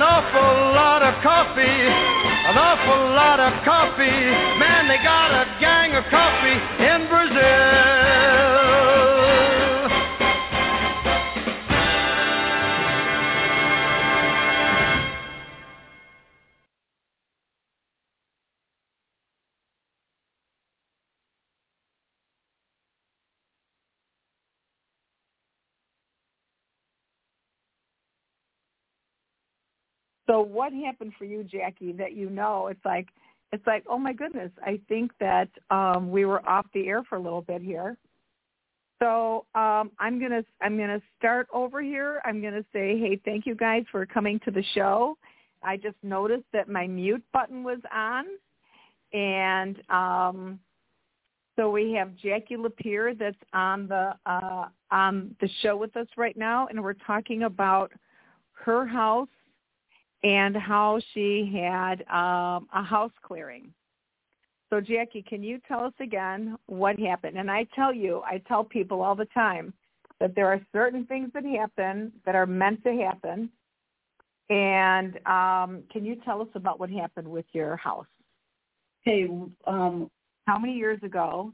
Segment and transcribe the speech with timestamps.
[0.00, 4.24] An awful lot of coffee, an awful lot of coffee.
[4.56, 6.56] Man, they got a gang of coffee
[6.88, 8.59] in Brazil.
[30.30, 33.08] So what happened for you, Jackie, that you know it's like
[33.50, 37.16] it's like, oh my goodness, I think that um we were off the air for
[37.16, 37.96] a little bit here.
[39.02, 42.22] So um I'm gonna I'm gonna start over here.
[42.24, 45.18] I'm gonna say, hey, thank you guys for coming to the show.
[45.64, 48.26] I just noticed that my mute button was on
[49.12, 50.60] and um
[51.56, 56.36] so we have Jackie Lapier that's on the uh on the show with us right
[56.36, 57.90] now and we're talking about
[58.52, 59.26] her house
[60.22, 63.72] and how she had um, a house clearing.
[64.68, 67.36] So Jackie, can you tell us again what happened?
[67.38, 69.72] And I tell you, I tell people all the time
[70.20, 73.50] that there are certain things that happen that are meant to happen.
[74.48, 78.06] And um, can you tell us about what happened with your house?
[79.06, 79.28] Okay,
[79.66, 80.10] um,
[80.46, 81.52] How many years ago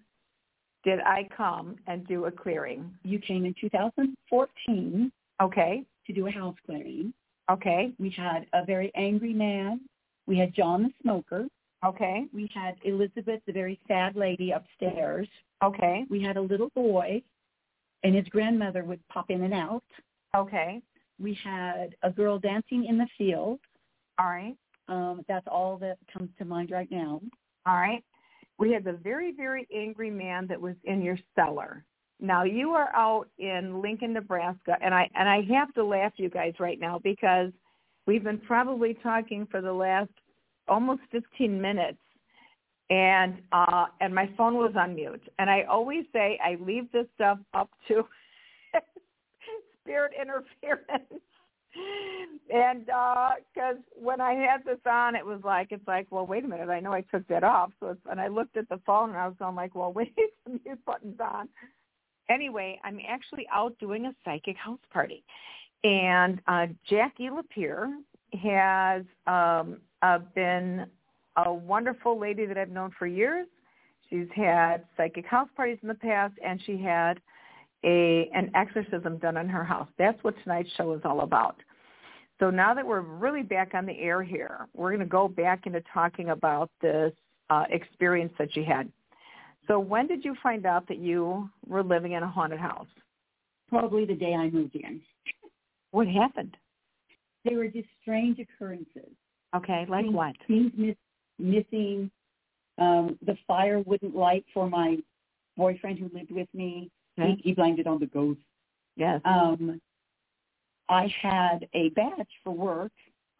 [0.84, 2.92] did I come and do a clearing?
[3.04, 5.12] you came in 2014
[5.42, 7.12] Okay, to do a house clearing.
[7.50, 9.80] Okay, We had a very angry man.
[10.26, 11.46] We had John the smoker.
[11.84, 15.28] okay, We had Elizabeth, the very sad lady upstairs.
[15.62, 17.22] okay, We had a little boy,
[18.02, 19.84] and his grandmother would pop in and out.
[20.36, 20.82] okay.
[21.18, 23.58] We had a girl dancing in the field.
[24.18, 24.54] All right.
[24.88, 27.22] Um, that's all that comes to mind right now.
[27.66, 28.04] All right.
[28.58, 31.84] We had the very, very angry man that was in your cellar.
[32.20, 36.30] Now you are out in Lincoln, Nebraska, and I and I have to laugh, you
[36.30, 37.52] guys, right now because
[38.06, 40.10] we've been probably talking for the last
[40.68, 41.98] almost 15 minutes,
[42.90, 45.22] and uh, and my phone was on mute.
[45.38, 48.04] And I always say I leave this stuff up to
[49.82, 51.22] spirit interference
[52.52, 56.44] and because uh, when I had this on, it was like it's like, well, wait
[56.44, 57.72] a minute, I know I took that off.
[57.80, 60.14] So it's, and I looked at the phone and I was going like, well, wait,
[60.44, 61.48] the mute button's on.
[62.28, 65.24] Anyway, I'm actually out doing a psychic house party,
[65.84, 67.88] and uh, Jackie Lapier
[68.42, 70.86] has um, uh, been
[71.36, 73.46] a wonderful lady that I've known for years.
[74.10, 77.20] She's had psychic house parties in the past, and she had
[77.84, 79.88] a an exorcism done in her house.
[79.98, 81.56] That's what tonight's show is all about.
[82.38, 85.66] So now that we're really back on the air here, we're going to go back
[85.66, 87.12] into talking about this
[87.48, 88.90] uh, experience that you had.
[89.68, 92.86] So when did you find out that you were living in a haunted house?
[93.68, 95.00] Probably the day I moved in.
[95.90, 96.56] What happened?
[97.44, 99.10] There were just strange occurrences.
[99.54, 100.34] Okay, like things, what?
[100.46, 100.96] Things miss,
[101.38, 102.10] missing.
[102.78, 104.98] Um, the fire wouldn't light for my
[105.56, 106.90] boyfriend who lived with me.
[107.18, 107.36] Okay.
[107.42, 108.40] He, he blamed it on the ghost.
[108.96, 109.20] Yes.
[109.24, 109.80] Um,
[110.88, 112.92] I had a badge for work,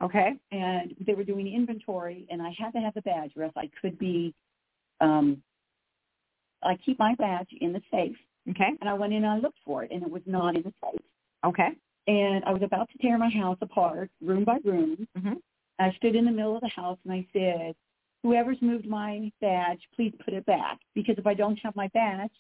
[0.02, 0.32] okay.
[0.50, 3.70] and they were doing inventory, and I had to have the badge, or else I
[3.81, 4.34] could be.
[5.00, 5.43] Um,
[6.67, 8.17] I keep my badge in the safe,
[8.51, 8.73] Okay.
[8.81, 10.73] and I went in and I looked for it, and it was not in the
[10.83, 11.01] safe.
[11.45, 11.71] Okay.
[12.09, 15.07] And I was about to tear my house apart, room by room.
[15.17, 15.35] hmm
[15.79, 17.75] I stood in the middle of the house and I said,
[18.23, 22.33] "Whoever's moved my badge, please put it back, because if I don't have my badge,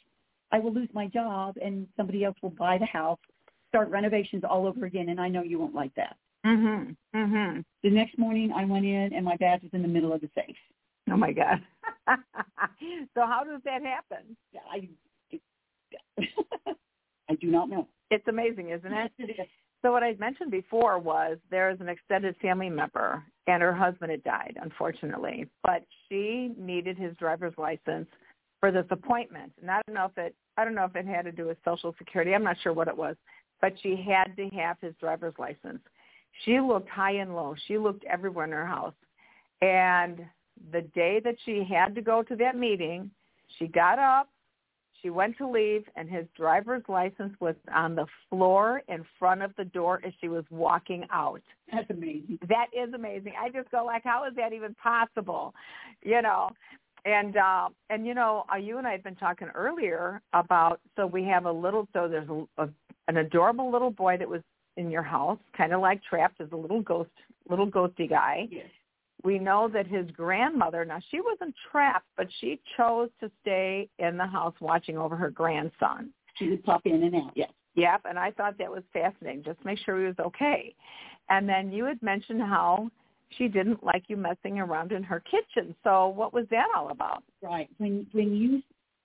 [0.52, 3.18] I will lose my job, and somebody else will buy the house,
[3.68, 6.96] start renovations all over again, and I know you won't like that." Mhm.
[7.14, 7.64] Mhm.
[7.82, 10.30] The next morning, I went in and my badge was in the middle of the
[10.34, 10.56] safe.
[11.12, 11.60] Oh my God.
[13.14, 14.36] so how does that happen?
[14.72, 14.88] I,
[17.30, 17.86] I do not know.
[18.10, 19.12] It's amazing, isn't it?
[19.18, 19.46] Yes, it is.
[19.82, 24.24] So what I mentioned before was there's an extended family member and her husband had
[24.24, 28.08] died, unfortunately, but she needed his driver's license
[28.58, 29.52] for this appointment.
[29.60, 31.58] And I don't know if it I don't know if it had to do with
[31.64, 32.34] social security.
[32.34, 33.14] I'm not sure what it was,
[33.60, 35.80] but she had to have his driver's license.
[36.44, 37.54] She looked high and low.
[37.68, 38.94] She looked everywhere in her house.
[39.60, 40.24] And
[40.72, 43.10] the day that she had to go to that meeting,
[43.58, 44.28] she got up,
[45.02, 49.52] she went to leave, and his driver's license was on the floor in front of
[49.56, 51.42] the door as she was walking out.
[51.72, 52.38] That's amazing.
[52.48, 53.34] That is amazing.
[53.40, 55.54] I just go like, how is that even possible?
[56.02, 56.50] You know,
[57.04, 60.80] and uh, and you know, uh, you and I had been talking earlier about.
[60.96, 61.86] So we have a little.
[61.92, 62.68] So there's a, a
[63.08, 64.42] an adorable little boy that was
[64.76, 67.10] in your house, kind of like trapped as a little ghost,
[67.48, 68.48] little ghosty guy.
[68.50, 68.66] Yes.
[69.24, 74.16] We know that his grandmother, now she wasn't trapped, but she chose to stay in
[74.16, 76.10] the house watching over her grandson.
[76.36, 77.32] She would pop in and out.
[77.34, 77.50] Yes.
[77.74, 80.74] Yep, and I thought that was fascinating, just to make sure he was okay.
[81.28, 82.90] And then you had mentioned how
[83.36, 85.74] she didn't like you messing around in her kitchen.
[85.82, 87.22] So what was that all about?
[87.42, 87.68] Right.
[87.78, 88.62] When when you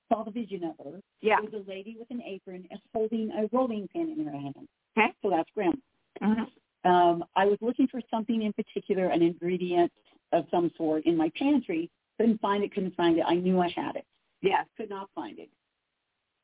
[0.07, 1.37] saw the vision of her, Yeah.
[1.41, 4.55] it was a lady with an apron and holding a rolling pin in her hand.
[4.97, 5.13] Okay.
[5.21, 5.75] So that's grandma.
[6.21, 6.43] Mm-hmm.
[6.83, 9.91] Um, I was looking for something in particular, an ingredient
[10.31, 11.89] of some sort in my pantry.
[12.19, 13.25] Couldn't find it, couldn't find it.
[13.27, 14.05] I knew I had it.
[14.41, 14.65] Yes.
[14.77, 15.49] Could not find it.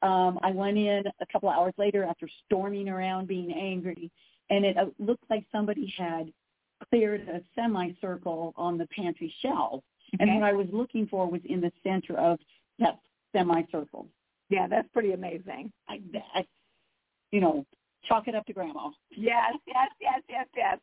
[0.01, 4.11] Um, I went in a couple of hours later after storming around being angry,
[4.49, 6.31] and it uh, looked like somebody had
[6.89, 9.83] cleared a semicircle on the pantry shelf.
[10.19, 12.39] And what I was looking for was in the center of
[12.79, 12.99] that
[13.35, 14.07] semicircle.
[14.49, 15.71] Yeah, that's pretty amazing.
[15.89, 15.99] I,
[16.33, 16.45] I,
[17.31, 17.65] you know,
[18.07, 18.89] chalk it up to grandma.
[19.11, 20.77] Yes, yes, yes, yes, yes.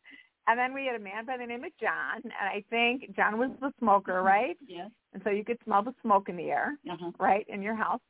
[0.47, 3.39] And then we had a man by the name of John, and I think John
[3.39, 4.59] was the smoker, right?
[4.67, 4.91] Yes.
[5.15, 7.13] And so you could smell the smoke in the air, Uh-huh.
[7.19, 8.01] right, in your house.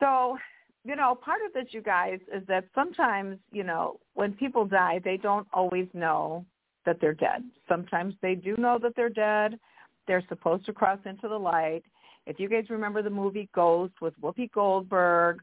[0.00, 0.38] So,
[0.84, 5.00] you know, part of this, you guys, is that sometimes, you know, when people die,
[5.02, 6.44] they don't always know
[6.86, 7.42] that they're dead.
[7.68, 9.58] Sometimes they do know that they're dead.
[10.06, 11.82] They're supposed to cross into the light.
[12.26, 15.40] If you guys remember the movie Ghost with Whoopi Goldberg,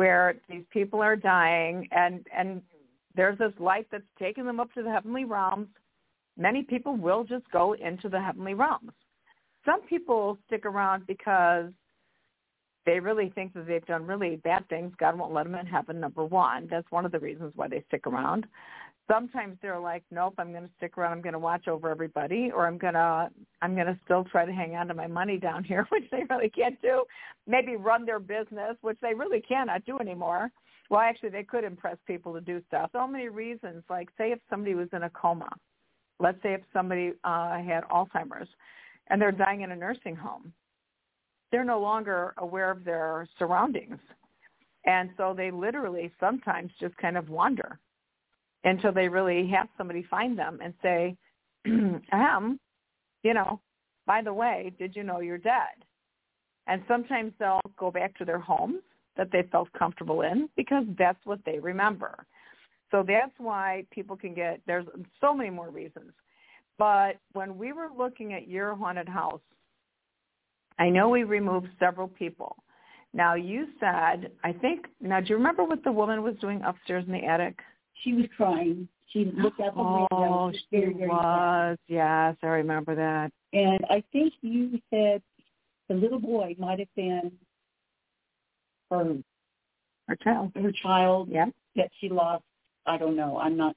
[0.00, 2.62] where these people are dying and and
[3.14, 5.68] there's this light that's taking them up to the heavenly realms,
[6.38, 8.92] many people will just go into the heavenly realms.
[9.66, 11.66] Some people stick around because
[12.86, 14.90] they really think that they've done really bad things.
[14.98, 16.66] God won't let them in heaven, number one.
[16.70, 18.46] That's one of the reasons why they stick around.
[19.10, 21.12] Sometimes they're like, nope, I'm going to stick around.
[21.12, 23.28] I'm going to watch over everybody, or I'm going to
[23.60, 26.22] I'm going to still try to hang on to my money down here, which they
[26.30, 27.04] really can't do.
[27.46, 30.50] Maybe run their business, which they really cannot do anymore.
[30.90, 32.90] Well, actually, they could impress people to do stuff.
[32.92, 33.82] So many reasons.
[33.90, 35.48] Like, say if somebody was in a coma,
[36.20, 38.48] let's say if somebody uh, had Alzheimer's,
[39.08, 40.52] and they're dying in a nursing home,
[41.50, 43.98] they're no longer aware of their surroundings,
[44.84, 47.78] and so they literally sometimes just kind of wander
[48.64, 51.16] until they really have somebody find them and say,
[52.12, 52.58] "Ahem,
[53.22, 53.60] you know,
[54.06, 55.84] by the way, did you know you're dead?"
[56.66, 58.82] And sometimes they'll go back to their homes
[59.16, 62.26] that they felt comfortable in because that's what they remember.
[62.90, 64.86] So that's why people can get, there's
[65.20, 66.12] so many more reasons.
[66.78, 69.40] But when we were looking at your haunted house,
[70.78, 72.56] I know we removed several people.
[73.12, 77.04] Now you said, I think, now do you remember what the woman was doing upstairs
[77.06, 77.58] in the attic?
[78.02, 78.88] She was crying.
[79.12, 80.06] She looked out the window.
[80.12, 81.78] Oh, She was very, very sad.
[81.88, 83.32] Yes, I remember that.
[83.52, 85.20] And I think you said
[85.88, 87.32] the little boy might have been
[88.90, 89.16] her
[90.08, 90.52] Her child.
[90.54, 91.46] her child Yeah.
[91.76, 92.44] that she lost.
[92.86, 93.38] I don't know.
[93.38, 93.76] I'm not.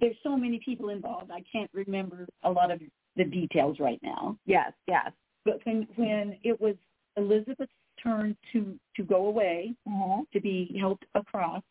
[0.00, 1.30] There's so many people involved.
[1.30, 2.80] I can't remember a lot of
[3.16, 4.36] the details right now.
[4.46, 5.12] Yes, yes.
[5.44, 6.76] But when when it was
[7.16, 10.22] Elizabeth's turn to to go away Mm-hmm.
[10.32, 11.62] to be helped across,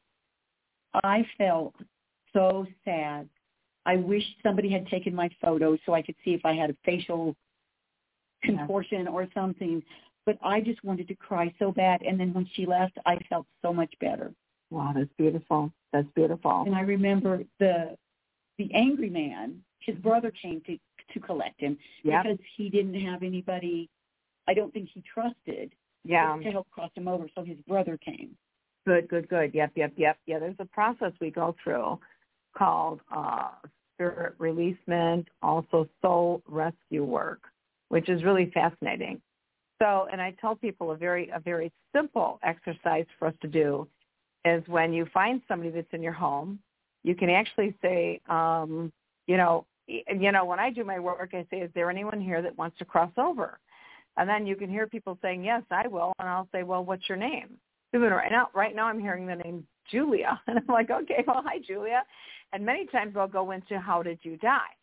[0.94, 1.76] I felt
[2.34, 3.28] so sad.
[3.86, 6.76] I wish somebody had taken my photo so I could see if I had a
[6.84, 7.36] facial
[8.44, 8.58] Yeah.
[8.58, 9.84] contortion or something.
[10.26, 12.02] But I just wanted to cry so bad.
[12.04, 14.34] And then when she left, I felt so much better.
[14.70, 15.72] Wow, that's beautiful.
[15.92, 16.64] That's beautiful.
[16.66, 17.98] And I remember the
[18.58, 19.64] the angry man.
[19.80, 20.78] His brother came to
[21.14, 22.22] to collect him Yeah.
[22.22, 23.90] because he didn't have anybody.
[24.48, 26.36] I don't think he trusted Yeah.
[26.38, 27.28] to help cross him over.
[27.34, 28.38] So his brother came.
[28.90, 29.54] Good, good, good.
[29.54, 30.18] Yep, yep, yep.
[30.26, 32.00] Yeah, there's a process we go through
[32.58, 33.52] called uh,
[33.94, 37.42] spirit releasement, also soul rescue work,
[37.90, 39.22] which is really fascinating.
[39.80, 43.88] So, and I tell people a very, a very simple exercise for us to do
[44.44, 46.58] is when you find somebody that's in your home,
[47.04, 48.92] you can actually say, um,
[49.28, 52.42] you know, you know, when I do my work, I say, is there anyone here
[52.42, 53.60] that wants to cross over?
[54.18, 56.12] And then you can hear people saying, yes, I will.
[56.18, 57.50] And I'll say, well, what's your name?
[57.94, 60.40] Even right now, right now I'm hearing the name Julia.
[60.48, 62.04] And I'm like, okay, well, hi, Julia.
[62.54, 64.74] And many times I'll go into how did you die?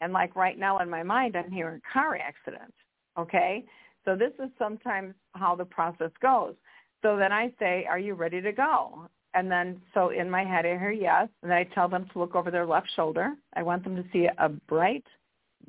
[0.00, 2.74] And like right now in my mind, I'm hearing car accident.
[3.18, 3.64] Okay?
[4.04, 6.54] So this is sometimes how the process goes.
[7.02, 9.08] So then I say, are you ready to go?
[9.34, 11.28] And then so in my head I hear yes.
[11.42, 13.34] And then I tell them to look over their left shoulder.
[13.54, 15.04] I want them to see a bright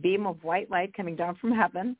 [0.01, 1.95] beam of white light coming down from heaven.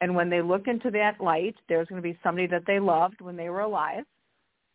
[0.00, 3.20] And when they look into that light, there's going to be somebody that they loved
[3.20, 4.04] when they were alive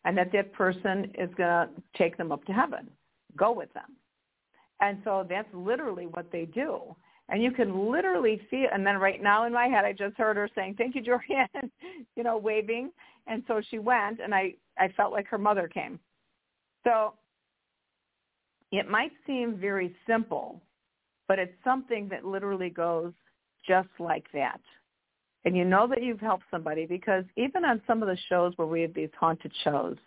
[0.06, 2.90] and that that person is going to take them up to heaven,
[3.38, 3.96] go with them.
[4.82, 6.96] And so that's literally what they do.
[7.30, 10.36] And you can literally see And then right now in my head, I just heard
[10.36, 11.70] her saying, thank you, Jorian,
[12.16, 12.92] you know, waving.
[13.28, 16.00] And so she went and I, I felt like her mother came.
[16.84, 17.14] So
[18.72, 20.62] it might seem very simple,
[21.30, 23.14] but it's something that literally goes
[23.66, 24.60] just like that.
[25.46, 28.68] And you know that you've helped somebody because even on some of the shows where
[28.68, 29.98] we have these haunted shows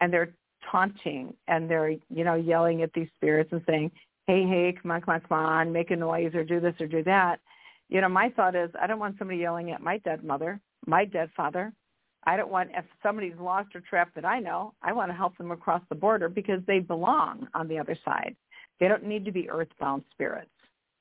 [0.00, 0.32] and they're
[0.70, 3.90] taunting and they're, you know, yelling at these spirits and saying,
[4.26, 6.86] hey, hey, come on, come on, come on, make a noise or do this or
[6.86, 7.40] do that.
[7.88, 11.04] You know, my thought is I don't want somebody yelling at my dead mother, my
[11.04, 11.72] dead father.
[12.24, 15.38] I don't want, if somebody's lost or trapped that I know, I want to help
[15.38, 18.34] them across the border because they belong on the other side.
[18.80, 20.50] They don't need to be earthbound spirits,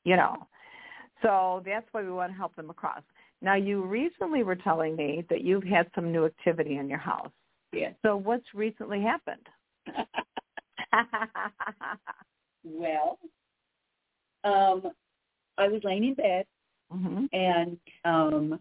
[0.04, 0.48] you know.
[1.24, 3.01] So that's why we want to help them across.
[3.42, 7.32] Now, you recently were telling me that you've had some new activity in your house.
[7.72, 7.94] Yes.
[8.04, 9.48] So what's recently happened?
[12.63, 13.20] well,
[14.44, 14.84] um,
[15.58, 16.46] I was laying in bed
[16.92, 18.60] hmm and um,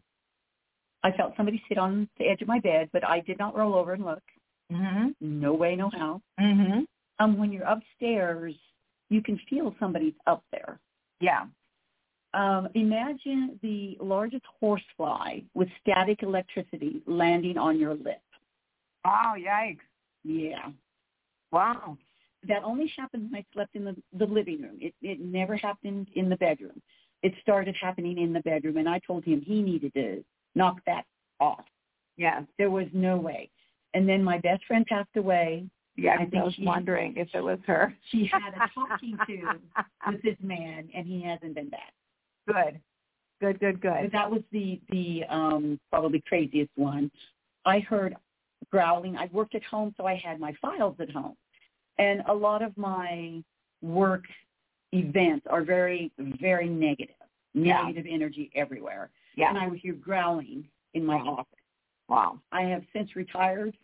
[1.03, 3.75] I felt somebody sit on the edge of my bed, but I did not roll
[3.75, 4.23] over and look.
[4.71, 6.21] hmm No way, no how.
[6.39, 6.81] hmm
[7.19, 8.55] Um, when you're upstairs,
[9.11, 10.81] you can feel somebody's up there.
[11.21, 11.45] Yeah.
[12.35, 18.21] Um, imagine the largest horsefly with static electricity landing on your lip.
[19.05, 19.79] Oh, yikes.
[20.25, 20.71] Yeah.
[21.53, 21.97] Wow.
[22.49, 24.79] That only happened when I slept in the, the living room.
[24.81, 26.83] It, it never happened in the bedroom.
[27.23, 30.25] It started happening in the bedroom, and I told him he needed to
[30.55, 31.05] knock that
[31.39, 31.65] off.
[32.17, 32.43] Yeah.
[32.59, 33.49] There was no way.
[33.95, 35.65] And then my best friend passed away.
[35.97, 37.95] Yeah, I I, was she- wondering if it was her.
[38.11, 39.61] She had a talking to
[40.11, 41.93] with this man, and he hasn't been back.
[42.47, 42.81] Good.
[43.41, 44.11] Good, good, good.
[44.13, 47.11] that was the the um probably craziest one.
[47.65, 48.17] I heard
[48.71, 49.17] growling.
[49.17, 51.37] I worked at home, so I had my files at home,
[51.99, 53.43] and a lot of my
[53.83, 54.25] work
[54.93, 56.11] events are very
[56.41, 57.17] very negative,
[57.55, 57.83] Yeah.
[57.83, 59.11] negative energy everywhere.
[59.37, 59.49] Yeah.
[59.51, 61.37] And I would hear growling in my Wow.
[61.39, 61.59] office.
[62.09, 62.41] Wow.
[62.53, 63.77] I have since retired.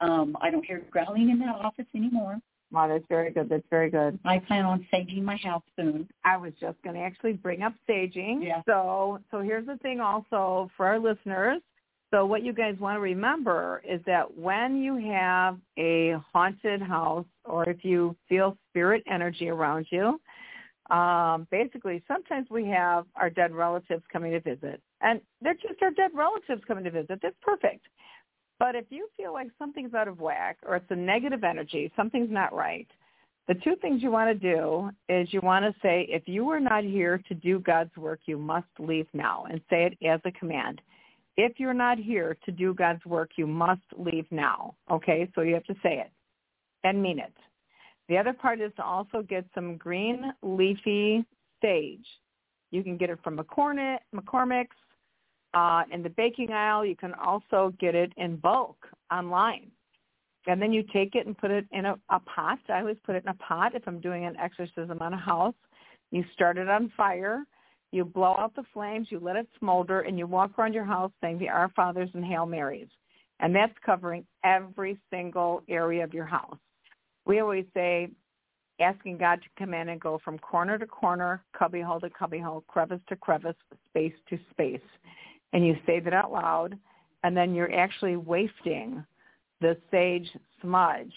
[0.00, 2.40] Um, I don't hear growling in that office anymore.
[2.70, 3.48] Wow, that's very good.
[3.48, 4.18] That's very good.
[4.24, 6.08] I plan on saging my house soon.
[6.24, 8.42] I was just going to actually bring up staging.
[8.42, 8.62] Yeah.
[8.66, 11.60] So, so here's the thing also for our listeners.
[12.10, 17.26] So what you guys want to remember is that when you have a haunted house
[17.44, 20.20] or if you feel spirit energy around you,
[20.90, 24.80] um, basically sometimes we have our dead relatives coming to visit.
[25.00, 27.18] And they're just our dead relatives coming to visit.
[27.22, 27.86] That's perfect.
[28.58, 32.30] But if you feel like something's out of whack or it's a negative energy, something's
[32.30, 32.88] not right,
[33.46, 36.60] The two things you want to do is you want to say, if you are
[36.60, 40.32] not here to do God's work, you must leave now, and say it as a
[40.32, 40.80] command.
[41.36, 44.74] If you're not here to do God's work, you must leave now.
[44.90, 46.10] Okay, so you have to say it
[46.84, 47.34] and mean it.
[48.08, 51.24] The other part is to also get some green leafy
[51.60, 52.06] sage.
[52.70, 54.68] You can get it from McCormick's.
[55.54, 58.76] Uh, in the baking aisle, you can also get it in bulk
[59.12, 59.70] online.
[60.46, 62.58] And then you take it and put it in a, a pot.
[62.68, 65.54] I always put it in a pot if I'm doing an exorcism on a house.
[66.10, 67.44] You start it on fire.
[67.92, 69.08] You blow out the flames.
[69.10, 72.24] You let it smolder, and you walk around your house saying the Our Fathers and
[72.24, 72.88] Hail Marys.
[73.40, 76.58] And that's covering every single area of your house.
[77.26, 78.10] We always say
[78.80, 83.00] asking God to come in and go from corner to corner, cubbyhole to cubbyhole, crevice
[83.08, 83.54] to crevice,
[83.88, 84.80] space to space.
[85.54, 86.78] And you say that out loud,
[87.22, 89.04] and then you're actually wafting
[89.60, 90.28] the sage
[90.60, 91.12] smudge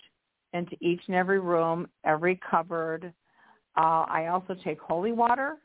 [0.53, 3.12] into each and every room, every cupboard.
[3.75, 5.58] Uh, I also take holy water,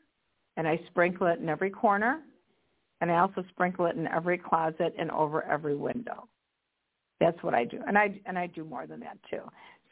[0.57, 2.21] and I sprinkle it in every corner,
[2.99, 6.27] and I also sprinkle it in every closet and over every window.
[7.21, 9.43] That's what I do, and I and I do more than that too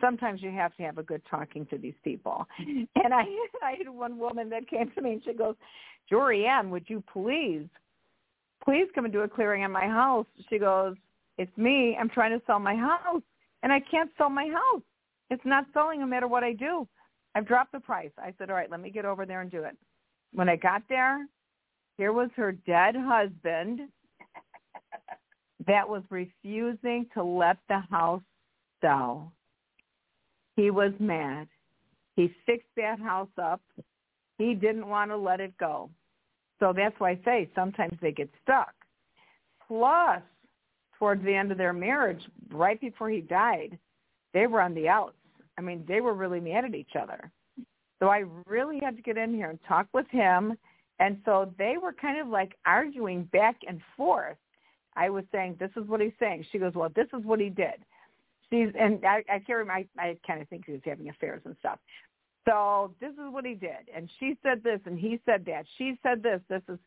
[0.01, 2.45] sometimes you have to have a good talking to these people.
[3.03, 3.23] And I
[3.63, 5.55] I had one woman that came to me and she goes,
[6.11, 7.67] Jorianne, would you please,
[8.63, 10.25] please come and do a clearing on my house?
[10.49, 10.95] She goes,
[11.37, 11.97] It's me.
[11.99, 13.21] I'm trying to sell my house
[13.63, 14.83] and I can't sell my house.
[15.29, 16.87] It's not selling no matter what I do.
[17.35, 18.11] I've dropped the price.
[18.17, 19.77] I said, All right, let me get over there and do it.
[20.33, 21.25] When I got there,
[21.97, 23.81] here was her dead husband
[25.67, 28.23] that was refusing to let the house
[28.81, 29.31] sell.
[30.55, 31.47] He was mad.
[32.15, 33.61] He fixed that house up.
[34.37, 35.89] He didn't want to let it go.
[36.61, 38.73] So that's why I say sometimes they get stuck.
[39.67, 40.21] Plus,
[40.97, 43.77] towards the end of their marriage, right before he died,
[44.33, 45.17] they were on the outs.
[45.57, 47.29] I mean, they were really mad at each other.
[47.99, 50.57] So I really had to get in here and talk with him.
[50.99, 54.37] And so they were kind of like arguing back and forth.
[54.95, 56.45] I was saying, this is what he's saying.
[56.51, 57.83] She goes, well, this is what he did
[58.51, 59.85] she's and I, I can't remember.
[59.97, 61.79] I, I kind of think he was having affairs and stuff.
[62.47, 65.65] So this is what he did, and she said this, and he said that.
[65.77, 66.41] She said this.
[66.49, 66.79] This is.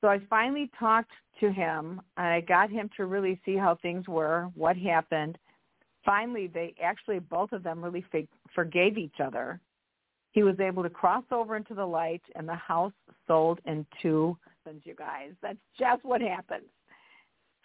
[0.00, 4.06] So I finally talked to him, and I got him to really see how things
[4.08, 5.38] were, what happened.
[6.04, 8.04] Finally, they actually both of them really
[8.54, 9.60] forgave each other.
[10.32, 12.92] He was able to cross over into the light, and the house
[13.26, 14.36] sold in two.
[14.84, 16.64] You guys, that's just what happens.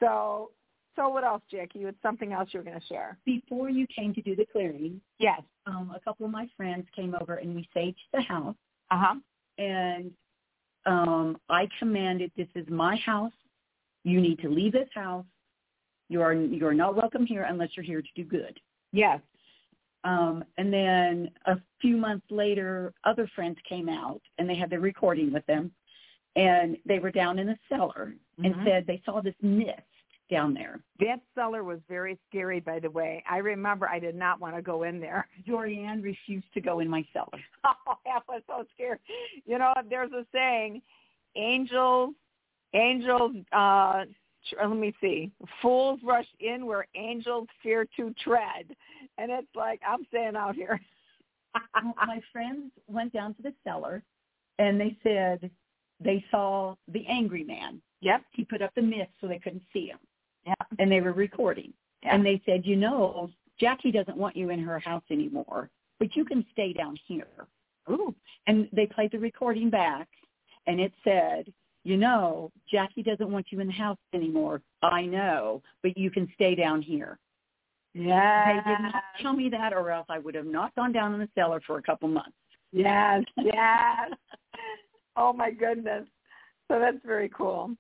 [0.02, 0.52] So
[1.00, 1.80] so what else, Jackie?
[1.84, 3.18] It's something else you were going to share.
[3.26, 7.16] Before you came to do the clearing, yes, um, a couple of my friends came
[7.20, 8.56] over and we saged the house.
[8.92, 9.16] Uh huh.
[9.58, 10.12] And
[10.86, 13.32] um, I commanded, "This is my house.
[14.04, 15.26] You need to leave this house.
[16.10, 18.60] You are you are not welcome here unless you're here to do good."
[18.92, 19.22] Yes.
[20.04, 24.80] Um, and then a few months later, other friends came out and they had their
[24.80, 25.72] recording with them,
[26.36, 28.46] and they were down in the cellar mm-hmm.
[28.46, 29.89] and said they saw this mist
[30.30, 30.80] down there.
[31.00, 33.24] That cellar was very scary, by the way.
[33.30, 35.28] I remember I did not want to go in there.
[35.48, 37.40] Jorianne refused to go in my cellar.
[37.88, 39.00] Oh, that was so scary.
[39.46, 40.82] You know, there's a saying,
[41.36, 42.14] angels,
[42.74, 44.06] angels, uh,
[44.58, 48.76] let me see, fools rush in where angels fear to tread.
[49.18, 50.80] And it's like, I'm staying out here.
[51.76, 54.04] my friends went down to the cellar
[54.60, 55.50] and they said
[56.00, 57.82] they saw the angry man.
[58.02, 58.22] Yep.
[58.32, 60.00] He put up the mist so they couldn't see him.
[60.50, 60.66] Yeah.
[60.80, 61.74] And they were recording.
[62.04, 62.16] Yeah.
[62.16, 66.26] And they said, you know, Jackie doesn't want you in her house anymore, but you
[66.26, 67.28] can stay down here.
[67.90, 68.16] Ooh.
[68.48, 70.08] And they played the recording back,
[70.68, 71.52] and it said,
[71.84, 74.62] you know, Jackie doesn't want you in the house anymore.
[74.82, 77.18] I know, but you can stay down here.
[77.94, 78.62] Yeah.
[78.64, 81.20] They did not tell me that, or else I would have not gone down in
[81.20, 82.36] the cellar for a couple months.
[82.72, 84.12] Yes, yes.
[85.18, 86.06] oh my goodness.
[86.70, 87.72] So that's very cool.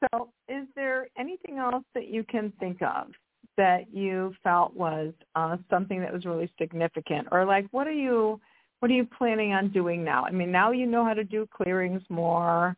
[0.00, 3.08] So is there anything else that you can think of
[3.56, 7.28] that you felt was uh, something that was really significant?
[7.30, 8.40] Or like what are you
[8.80, 10.24] what are you planning on doing now?
[10.24, 12.74] I mean, now you know how to do clearings more.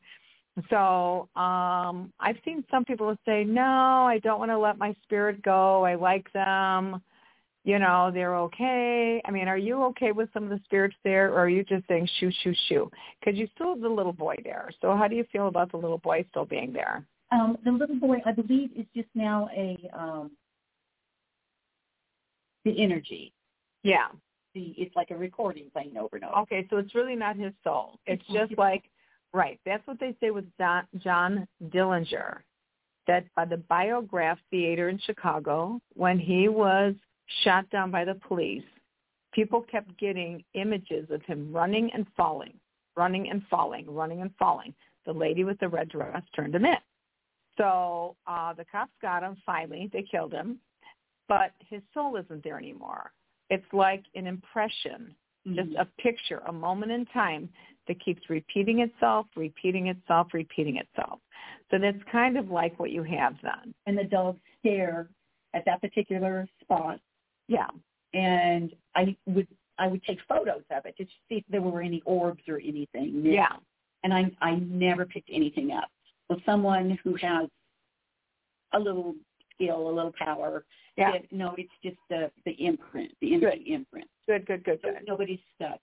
[0.68, 5.40] So um, I've seen some people say, no, I don't want to let my spirit
[5.42, 5.84] go.
[5.84, 7.00] I like them.
[7.64, 9.22] You know, they're okay.
[9.24, 11.86] I mean, are you okay with some of the spirits there, or are you just
[11.86, 12.90] saying shoo, shoo, shoo?
[13.20, 14.68] Because you still have the little boy there.
[14.80, 17.06] So how do you feel about the little boy still being there?
[17.32, 20.30] Um, the little boy, I believe, is just now a um,
[22.64, 23.32] the energy.
[23.82, 24.08] Yeah.
[24.54, 26.40] The it's like a recording playing over and over.
[26.40, 27.98] Okay, so it's really not his soul.
[28.06, 28.84] It's, it's just like
[29.32, 29.58] right.
[29.64, 32.40] That's what they say with John, John Dillinger,
[33.06, 36.94] that by the Biograph Theater in Chicago, when he was
[37.42, 38.62] shot down by the police,
[39.32, 42.52] people kept getting images of him running and falling,
[42.94, 44.74] running and falling, running and falling.
[45.06, 46.76] The lady with the red dress turned him in.
[47.58, 49.36] So uh, the cops got him.
[49.44, 50.58] Finally, they killed him,
[51.28, 53.12] but his soul isn't there anymore.
[53.50, 55.14] It's like an impression,
[55.46, 55.54] mm-hmm.
[55.54, 57.48] just a picture, a moment in time
[57.88, 61.18] that keeps repeating itself, repeating itself, repeating itself.
[61.70, 63.74] So that's kind of like what you have then.
[63.86, 65.08] And the dog stare
[65.54, 67.00] at that particular spot.
[67.48, 67.68] Yeah.
[68.14, 72.02] And I would I would take photos of it to see if there were any
[72.04, 73.22] orbs or anything.
[73.24, 73.56] Yeah.
[74.04, 75.90] And I I never picked anything up.
[76.30, 77.48] So someone who has
[78.72, 79.14] a little
[79.54, 80.64] skill, a little power.
[80.96, 81.12] Yeah.
[81.12, 83.72] Said, no, it's just the the imprint, the energy good.
[83.72, 84.08] imprint.
[84.26, 84.94] Good, good, good, good.
[84.98, 85.78] So nobody's stuck.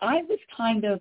[0.00, 1.00] I was kind of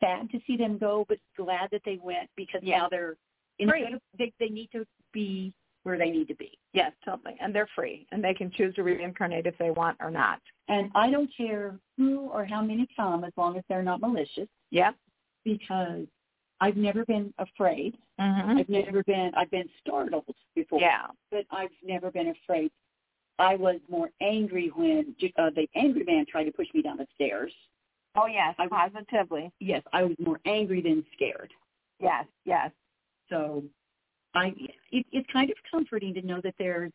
[0.00, 2.78] sad to see them go, but glad that they went because yeah.
[2.78, 3.16] now they're
[3.58, 5.52] instead of, they they need to be
[5.84, 6.58] where they need to be.
[6.74, 7.36] Yes, totally.
[7.40, 10.40] And they're free, and they can choose to reincarnate if they want or not.
[10.68, 14.48] And I don't care who or how many come, as long as they're not malicious.
[14.70, 14.92] Yeah.
[15.44, 16.06] Because
[16.60, 17.96] I've never been afraid.
[18.20, 18.58] Mm-hmm.
[18.58, 19.30] I've never been.
[19.36, 20.80] I've been startled before.
[20.80, 21.06] Yeah.
[21.30, 22.70] But I've never been afraid.
[23.38, 27.06] I was more angry when uh, the angry man tried to push me down the
[27.14, 27.52] stairs.
[28.16, 29.52] Oh yes, I was, positively.
[29.60, 31.52] Yes, I was more angry than scared.
[32.00, 32.70] Yes, yes.
[33.28, 33.62] So,
[34.34, 34.52] I
[34.90, 36.92] it, it's kind of comforting to know that there's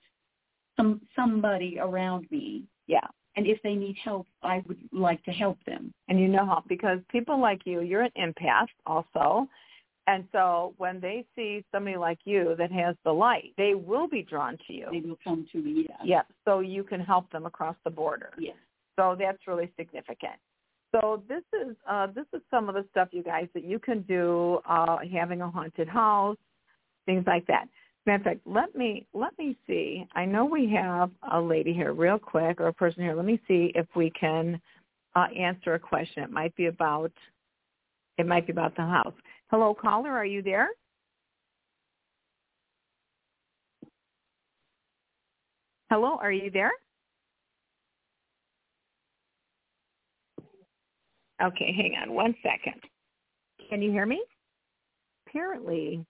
[0.76, 2.64] some somebody around me.
[2.88, 3.08] Yeah.
[3.36, 5.94] And if they need help, I would like to help them.
[6.08, 9.48] And you know how because people like you, you're an empath also.
[10.06, 14.22] And so when they see somebody like you that has the light, they will be
[14.22, 14.88] drawn to you.
[14.92, 15.86] They will come to me.
[15.88, 16.00] Yes.
[16.04, 16.22] Yeah.
[16.46, 18.32] So you can help them across the border.
[18.38, 18.58] Yes.
[18.98, 20.34] So that's really significant.
[20.94, 24.02] So this is uh, this is some of the stuff, you guys, that you can
[24.02, 26.38] do uh, having a haunted house,
[27.06, 27.68] things like that.
[28.06, 30.06] Matter of fact, let me let me see.
[30.14, 33.16] I know we have a lady here, real quick, or a person here.
[33.16, 34.60] Let me see if we can
[35.16, 36.24] uh, answer a question.
[36.24, 37.14] It might be about
[38.18, 39.14] it might be about the house.
[39.50, 40.12] Hello, caller.
[40.12, 40.70] Are you there?
[45.90, 46.72] Hello, are you there?
[51.42, 52.82] Okay, hang on one second.
[53.70, 54.24] Can you hear me?
[55.28, 56.06] Apparently,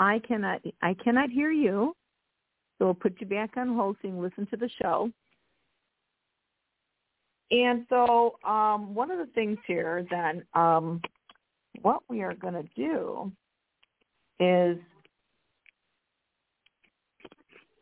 [0.00, 0.60] I cannot.
[0.82, 1.94] I cannot hear you.
[2.78, 5.10] So we'll put you back on hold so you can listen to the show.
[7.50, 11.00] And so um, one of the things here then, um,
[11.82, 13.32] what we are going to do
[14.38, 14.78] is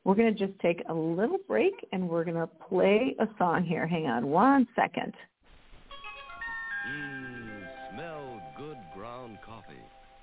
[0.05, 3.65] we're going to just take a little break and we're going to play a song
[3.65, 3.87] here.
[3.87, 5.13] Hang on one second.
[6.89, 7.16] Mmm,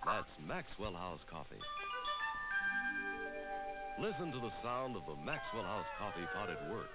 [0.06, 1.62] That's Maxwell House coffee.
[4.00, 6.90] Listen to the sound of the Maxwell House coffee pot at work.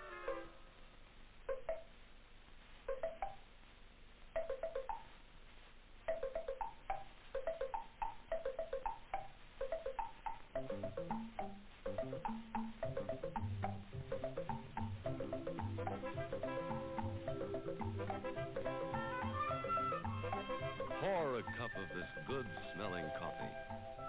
[21.01, 23.55] Pour a cup of this good-smelling coffee.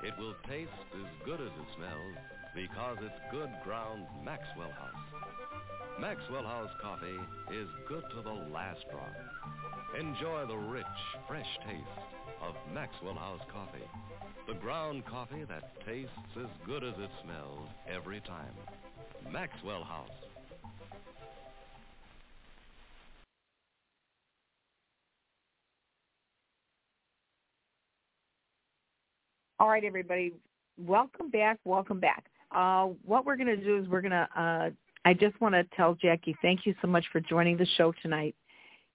[0.04, 2.16] It will taste as good as it smells
[2.56, 5.22] because it's good ground Maxwell House.
[6.00, 7.20] Maxwell House coffee
[7.52, 9.14] is good to the last drop.
[10.00, 10.86] Enjoy the rich,
[11.28, 12.00] fresh taste
[12.42, 13.86] of Maxwell House coffee.
[14.48, 18.54] The ground coffee that tastes as good as it smells every time.
[19.32, 20.29] Maxwell House.
[29.62, 30.32] All right, everybody.
[30.78, 31.60] Welcome back.
[31.66, 32.28] Welcome back.
[32.56, 34.70] Uh, what we're going to do is we're going to, uh,
[35.04, 38.36] I just want to tell Jackie, thank you so much for joining the show tonight.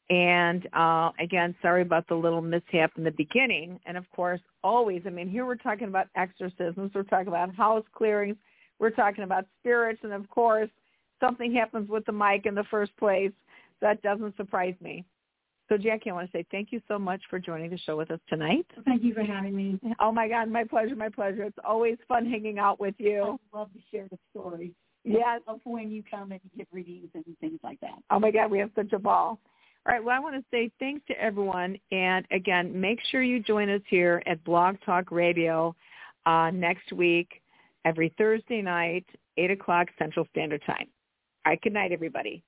[0.09, 3.79] And uh, again, sorry about the little mishap in the beginning.
[3.85, 6.92] And of course, always, I mean, here we're talking about exorcisms.
[6.94, 8.37] We're talking about house clearings.
[8.79, 10.00] We're talking about spirits.
[10.03, 10.70] And of course,
[11.20, 13.33] something happens with the mic in the first place.
[13.83, 15.05] That doesn't surprise me.
[15.68, 18.11] So Jackie, I want to say thank you so much for joining the show with
[18.11, 18.66] us tonight.
[18.85, 19.81] Thank you for having me.
[19.98, 21.42] Oh my God, my pleasure, my pleasure.
[21.44, 23.38] It's always fun hanging out with you.
[23.55, 24.72] I love to share the stories.
[25.05, 25.40] Yes.
[25.46, 27.98] Of when you come and give readings and things like that.
[28.11, 29.38] Oh my God, we have such a ball.
[29.87, 31.77] All right, well, I want to say thanks to everyone.
[31.92, 35.77] And again, make sure you join us here at Blog Talk Radio
[36.24, 37.42] uh, next week,
[37.85, 39.05] every Thursday night,
[39.37, 40.87] 8 o'clock Central Standard Time.
[41.44, 42.42] All right, good night, everybody.